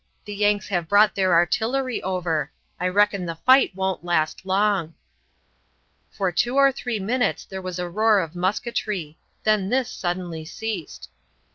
[0.25, 4.95] The Yanks have brought their artillery over I reckon the fight won't last long."
[6.09, 11.09] For two or three minutes there was a roar of musketry; then this suddenly ceased.